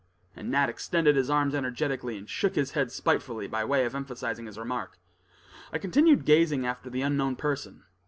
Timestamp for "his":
1.15-1.29, 2.55-2.71, 4.47-4.57